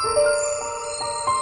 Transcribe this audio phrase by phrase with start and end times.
[0.00, 1.37] Música